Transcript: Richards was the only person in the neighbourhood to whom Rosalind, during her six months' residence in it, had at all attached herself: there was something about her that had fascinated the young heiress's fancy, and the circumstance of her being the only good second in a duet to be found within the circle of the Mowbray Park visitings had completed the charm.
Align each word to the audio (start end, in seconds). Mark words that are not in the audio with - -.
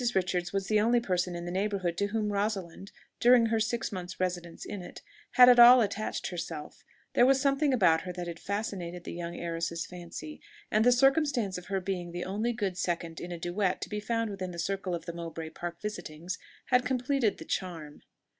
Richards 0.15 0.51
was 0.51 0.65
the 0.65 0.79
only 0.81 0.99
person 0.99 1.35
in 1.35 1.45
the 1.45 1.51
neighbourhood 1.51 1.95
to 1.97 2.07
whom 2.07 2.33
Rosalind, 2.33 2.91
during 3.19 3.45
her 3.45 3.59
six 3.59 3.91
months' 3.91 4.19
residence 4.19 4.65
in 4.65 4.81
it, 4.81 5.03
had 5.33 5.47
at 5.47 5.59
all 5.59 5.79
attached 5.79 6.29
herself: 6.31 6.83
there 7.13 7.23
was 7.27 7.39
something 7.39 7.71
about 7.71 8.01
her 8.01 8.13
that 8.13 8.25
had 8.25 8.39
fascinated 8.39 9.03
the 9.03 9.13
young 9.13 9.35
heiress's 9.35 9.85
fancy, 9.85 10.41
and 10.71 10.83
the 10.83 10.91
circumstance 10.91 11.59
of 11.59 11.67
her 11.67 11.79
being 11.79 12.13
the 12.13 12.25
only 12.25 12.51
good 12.51 12.79
second 12.79 13.19
in 13.21 13.31
a 13.31 13.37
duet 13.37 13.79
to 13.81 13.89
be 13.89 13.99
found 13.99 14.31
within 14.31 14.49
the 14.49 14.57
circle 14.57 14.95
of 14.95 15.05
the 15.05 15.13
Mowbray 15.13 15.49
Park 15.51 15.79
visitings 15.79 16.39
had 16.71 16.83
completed 16.83 17.37
the 17.37 17.45
charm. 17.45 18.01